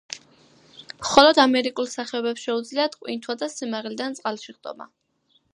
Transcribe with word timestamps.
მხოლოდ 1.01 1.41
ამერიკულ 1.43 1.91
სახეობებს 1.93 2.47
შეუძლიათ 2.49 2.97
ყვინთვა 3.05 3.39
და 3.43 3.53
სიმაღლიდან 3.59 4.21
წყალში 4.23 4.59
ხტომა. 4.61 4.93